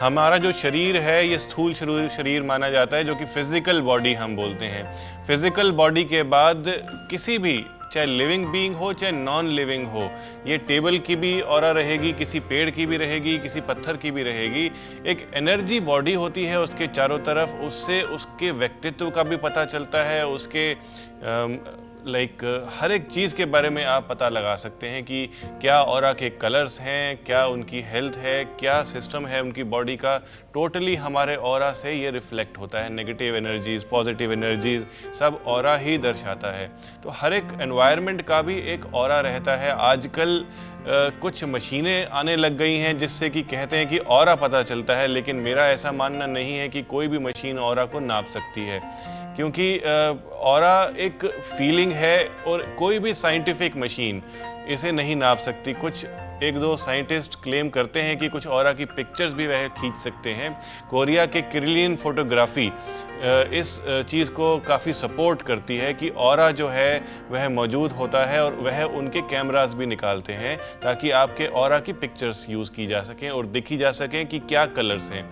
[0.00, 4.36] हमारा जो शरीर है, ये स्थूल शरीर माना जाता है, जो कि फ़िज़िकल बॉडी हम
[4.36, 4.84] बोलते हैं।
[5.26, 6.64] फ़िज़िकल बॉडी के बाद
[7.10, 10.10] किसी भी, चाहे लिविंग बीइंग हो, चाहे नॉन लिविंग हो,
[10.46, 14.22] ये टेबल की भी और रहेगी, किसी पेड़ की भी रहेगी, किसी पत्थर की भी
[14.22, 14.70] रहेगी।
[15.06, 20.02] एक एनर्जी बॉडी होती है उसके चारों तरफ़, उससे उसके व्यक्तित्व का भी पता चलता
[20.02, 20.68] है, उसके
[22.06, 25.26] लाइक like, हर एक चीज़ के बारे में आप पता लगा सकते हैं कि
[25.60, 30.16] क्या और के कलर्स हैं क्या उनकी हेल्थ है क्या सिस्टम है उनकी बॉडी का।
[30.54, 34.86] टोटली हमारे और से ये रिफ्लेक्ट होता है नेगेटिव एनर्जीज पॉजिटिव एनर्जीज
[35.18, 36.68] सब और ही दर्शाता है।
[37.02, 40.44] तो हर एक एनवायरनमेंट का भी एक और रहता है। आजकल
[40.86, 45.06] कुछ मशीनें आने लग गई हैं जिससे कि कहते हैं कि और पता चलता है,
[45.08, 48.80] लेकिन मेरा ऐसा मानना नहीं है कि कोई भी मशीन और को नाप सकती है।
[49.36, 51.26] क्योंकि और एक
[51.58, 54.22] फीलिंग है और कोई भी साइंटिफिक मशीन
[54.68, 56.04] इसे नहीं नाप सकती। कुछ
[56.42, 60.30] एक दो साइंटिस्ट क्लेम करते हैं कि कुछ और की पिक्चर्स भी वह खींच सकते
[60.30, 60.56] हैं।
[60.90, 62.70] कोरिया के क्रिलियन फोटोग्राफी
[63.58, 68.44] इस चीज़ को काफ़ी सपोर्ट करती है कि और जो है, वह मौजूद होता है
[68.44, 73.02] और वह उनके कैमराज भी निकालते हैं ताकि आपके और की पिक्चर्स यूज़ की जा
[73.02, 75.24] सकें और देखी जा सकें कि क्या कलर्स हैं।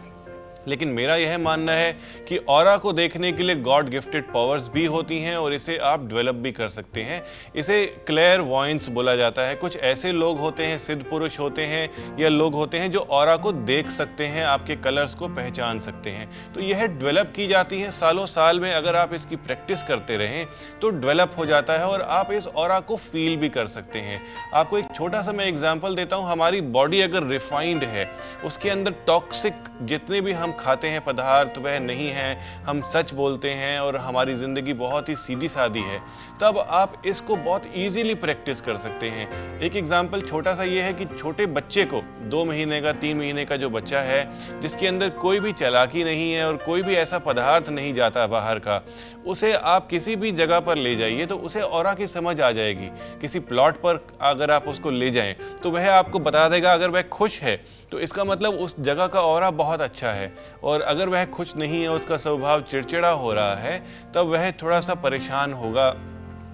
[0.69, 1.92] लेकिन मेरा यह मानना है
[2.28, 6.06] कि और को देखने के लिए गॉड गिफ्टेड पावर्स भी होती हैं और इसे आप
[6.08, 7.22] डेवलप भी कर सकते हैं।
[7.56, 12.16] इसे क्लेयर वॉइंस बोला जाता है। कुछ ऐसे लोग होते हैं, सिद्ध पुरुष होते हैं
[12.19, 16.10] या लोग होते हैं जो और को देख सकते हैं, आपके कलर्स को पहचान सकते
[16.10, 20.16] हैं। तो यह डेवलप की जाती है। सालों साल में अगर आप इसकी प्रैक्टिस करते
[20.16, 20.47] रहें
[20.81, 24.20] तो डेवलप हो जाता है और आप इस और को फील भी कर सकते हैं।
[24.54, 28.10] आपको एक छोटा सा मैं एग्ज़ाम्पल देता हूँ। हमारी बॉडी अगर रिफाइंड है,
[28.44, 33.50] उसके अंदर टॉक्सिक जितने भी हम खाते हैं, पदार्थ वह नहीं है, हम सच बोलते
[33.52, 36.00] हैं और हमारी ज़िंदगी बहुत ही सीधी सादी है।
[36.41, 40.92] तब आप इसको बहुत ईजीली प्रैक्टिस कर सकते हैं। एक एग्ज़ाम्पल छोटा सा ये है
[40.92, 45.10] कि छोटे बच्चे को, दो महीने का, तीन महीने का जो बच्चा है, जिसके अंदर
[45.19, 48.80] कोई भी चलाकी नहीं है और कोई भी ऐसा पदार्थ नहीं जाता बाहर का,
[49.26, 52.86] उसे आप किसी भी जगह पर ले जाइए तो उसे और की समझ आ जाएगी।
[53.20, 57.02] किसी प्लॉट पर अगर आप उसको ले जाएँ तो वह आपको बता देगा अगर वह
[57.10, 57.56] खुश है
[57.92, 60.32] तो इसका मतलब उस जगह का और बहुत अच्छा है।
[60.64, 63.78] और अगर वह खुश नहीं है, उसका स्वभाव चिड़चिड़ा हो रहा है,
[64.14, 65.94] तब वह थोड़ा सा परेशान होगा।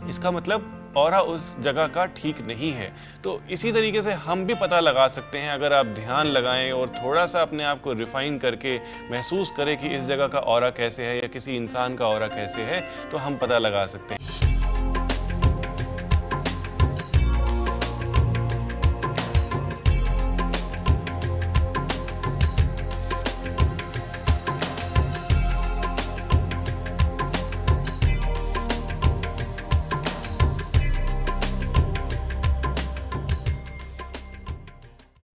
[0.08, 2.92] इसका मतलब और उस जगह का ठीक नहीं है।
[3.24, 6.88] तो इसी तरीके से हम भी पता लगा सकते हैं, अगर आप ध्यान लगाएँ और
[6.96, 8.76] थोड़ा सा अपने आप को रिफाइन करके
[9.10, 12.62] महसूस करें कि इस जगह का और कैसे है या किसी इंसान का और कैसे
[12.62, 14.53] है तो हम पता लगा सकते हैं।